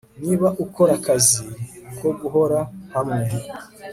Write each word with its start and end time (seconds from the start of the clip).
Niba 0.23 0.47
ukora 0.65 0.91
akazi 0.99 1.41
ko 1.97 2.07
guhora 2.19 2.59
hamwe 2.93 3.23